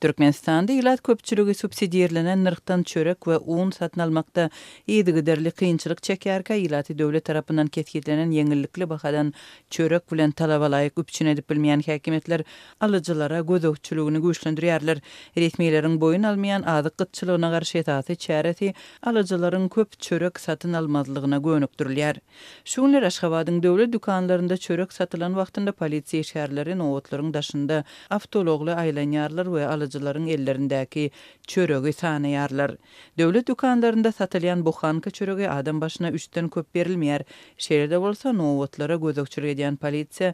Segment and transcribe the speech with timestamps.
[0.00, 4.44] Türkmenistanda ilat köpçülüğü subsidiýerlenen nyrktan çörek we un satın almakda
[4.88, 9.32] ýetgi derli kynçylyk çekerka ilatı döwlet tarapyndan ketgidenen ýeňillikli bahadan
[9.70, 12.42] çörek bilen talaba laýyk üpçün edip bilmeýän häkimetler
[12.86, 15.00] alyjylara gozowçylygyny güýçlendirýärler.
[15.36, 18.72] Ritmiýleriň boyun almayan adı gytçylygyna garşy etäti çäreti
[19.02, 22.16] alyjylaryň köp çörek satyn almazlygyna göönükdirilýär.
[22.64, 30.26] Şunlar Aşgabatyň döwlet dükanlarynda çörek satylan wagtynda polisiýa şäherlerini owatlaryň daşynda awtologly aýlanýarlar we satıcıların
[30.26, 31.10] ellerindeki
[31.46, 32.76] çörögü tanıyarlar.
[33.18, 37.22] Dövlet dükkanlarında satılayan buhanka çörögü adam başına üçten köp berilmeyer.
[37.58, 40.28] Şehirde bolsa nowatlara gözökçülük edýän polisiýa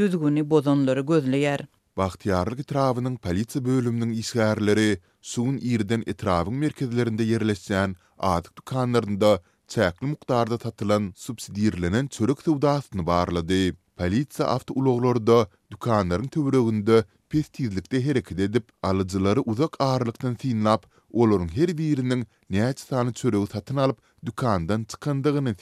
[0.00, 1.60] düzgünni bozonlary gözleýär.
[2.00, 4.88] Bahtiýarlyk trawynyň polisiýa bölüminiň işgärleri
[5.32, 9.32] suwun irden etrawyň merkezlerinde ýerleşýän adyk dükkanlarynda
[9.74, 13.62] çäkli mukdarda satylan subsidiýerlenen çörek sowdasyny barlady.
[14.00, 15.38] Polisiýa awto uloglarda
[15.74, 17.02] dükkanlaryň töwregünde
[17.32, 23.76] pes tizlikde hereket edip, alıcıları uzak ağırlıktan sinlap, olorun her birinin neaç sani çöreğü satın
[23.76, 25.54] alıp, dükandan çıkandagini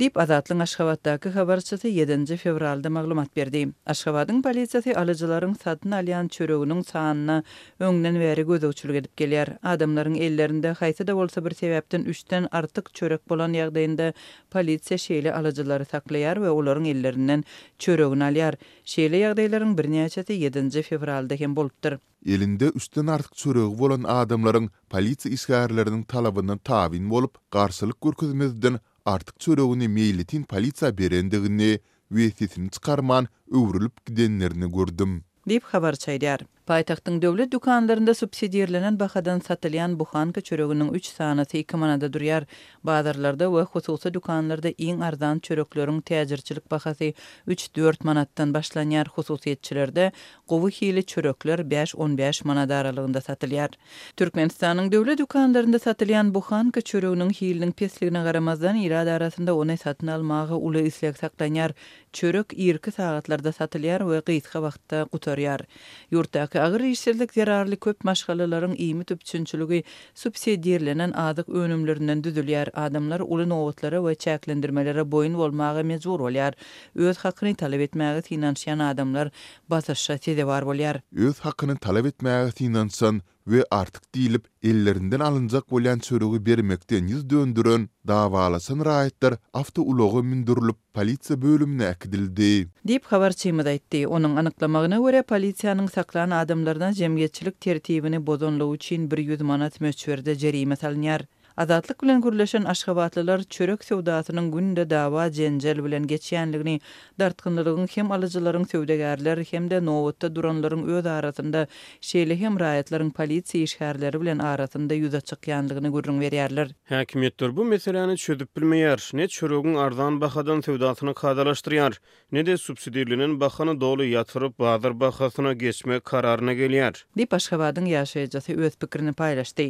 [0.00, 3.62] Dip azatlyň Aşgabatdaky habarçysy 7-nji fevralda maglumat berdi.
[3.92, 7.40] Aşgabatyň polisiýasy alyjylaryň satyn alyan çöreginiň sanyny
[7.86, 9.48] öňden beri gözüçlük edip gelýär.
[9.72, 14.06] Adamlaryň ellerinde haýsy da bolsa bir sebäpden 3-den artyk çörek bolan ýagdaýynda
[14.54, 17.42] polisiýa şeýle alyjylary saklaýar we olaryň ellerinden
[17.78, 18.54] çöregini alýar.
[18.94, 21.98] Şeýle ýagdaýlaryň birnäçesi 7-nji fevralda hem bolupdyr.
[22.36, 28.78] Elinde üstten artık çörüğü bolan adamların polisi işgarlarının talabından tabin olup, karşılık kurkuzmizden
[29.12, 31.80] artık çörevini meyletin polisa berendiğini
[32.12, 35.24] ve sesini çıkarman övrülüp gidenlerini gördüm.
[35.48, 36.40] Dip xabar çaydiar.
[36.68, 42.44] Paytaxtın dövlü dükanlarında subsidiyerlenen baxadan satılayan buxan köçörögünün 3 sanatı 2 manada duryar.
[42.84, 47.10] Bağdarlarda ve xususa dükanlarda in arzan çöröklörün täjirçilik bahasy
[47.48, 50.12] 3-4 manattan başlanyar xususiyetçilerde
[50.48, 53.72] qovu hili çöröklör 5-15 manada aralığında satylýar.
[54.16, 60.78] Türkmenistanyň dövlü dükanlarında satılayan buxan köçörögünün hilinin pesligine garamazdan irada arasında onay satın almağı ulu
[60.78, 61.72] islek saklanyar.
[62.12, 69.04] Çörök irki saatlarda satylýar ve qiyy qiyy qiyy qiyy ýa-da agyr işçilik köp maşgalalaryň iými
[69.04, 69.82] tüp çünçüligi
[70.14, 72.70] subsidiýerlenen adyk önümlerinden düzülýär.
[72.74, 76.52] Adamlar uly nowatlara we çäklendirmelere boyun bolmagy mezbur bolýar.
[76.94, 79.30] Öz hakyny talap etmäge tinanşan adamlar
[79.70, 81.00] basaşa tede bar bolýar.
[81.16, 87.86] Öz hakyny talap etmäge tinanşan we artyk diýilip ellerinden alınjak bolan çörügi bermekden ýüz döndürän
[88.10, 92.50] dawalasyn raýatlar awto ulagy mündürlüp polisiýa bölümine äkidildi.
[92.88, 94.04] Dip habarçymy da etdi.
[94.06, 101.20] Onuň anyklamagyna görä polisiýanyň saklan adamlardan jemgyýetçilik tertibini bozanlygy üçin 100 manat möçberde jerime salynýar.
[101.58, 106.76] Azatlyk bilen gürleşen aşgabatlylar çörek sewdasynyň günde dawa jenjel bilen geçýänligini,
[107.18, 111.64] dartgynlygyň hem alyjylaryň sewdegärler hem de nowatda duranlaryň öz arasynda
[112.10, 116.68] şeýle hem raýatlaryň polisiýa işgärleri bilen arasynda ýüze çykýanlygyny gürrüň berýärler.
[116.92, 119.08] Häkimetler bu meseleni çözüp bilmeýär.
[119.16, 121.98] Ne çörekiň ardan bahadan sewdasyny kadalaşdyrýar,
[122.32, 126.94] ne de subsidiýalanyň bahany doly ýatyryp bazar bahasyna geçme kararyna gelýär.
[127.18, 129.68] Dip aşgabatyň ýaşaýjy ýa-da öz pikirini paýlaşdy.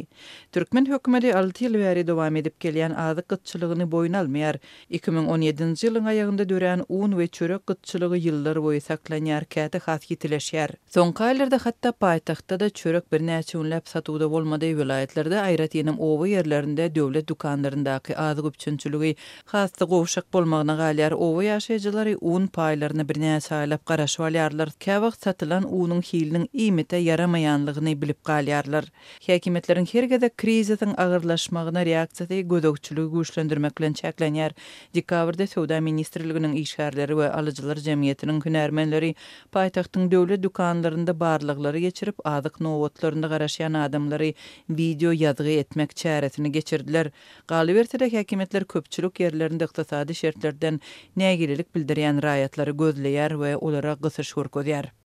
[0.51, 6.81] Türkmen hökümeti 6 ýyl beri devam edip gelýän azyk gytçylygyny boyun 2017-nji ýylyň aýagynda dörän
[6.89, 10.73] un we çörek gytçylygy ýyllar boýy saklanýar käte has ýetileşýär.
[10.95, 16.27] Soňky aýlarda hatda paýtagtda da çörek bir näçe günläp satuwda bolmady welaýatlarda aýrat ýenim owa
[16.33, 19.11] ýerlerinde döwlet dukanlarındaky azyk üçinçiligi
[19.53, 24.69] hasty gowşak bolmagyna galýar owy ýaşaýjylary un paýlaryny bir näçe aýlap garaşyp alýarlar.
[24.87, 28.85] Käwaq satylan unyň hilini iýmete yaramayanlygyny bilip galýarlar.
[29.29, 34.53] Häkimetleriň her gezek krizasyň agyrlaşmagy ýagdaýyna reaksiýasy gödökçülügi güýçlendirmek bilen çäklenýär.
[34.95, 39.11] Dekabrda Söwda ministrliginiň işgärleri we alyjylar jemgyýetiniň hünärmenleri
[39.53, 44.31] paýtagtyň döwlet dükanlarynda barlyklary geçirip, azyk nowatlaryny garaşýan adamlary
[44.69, 47.11] video ýazgy etmek çäresini geçirdiler.
[47.47, 50.81] Galiberde häkimetler köpçülük ýerlerinde iqtisady şertlerden
[51.17, 54.98] nägirlik bildirýän raýatlary gözleýär we olara gysyş gör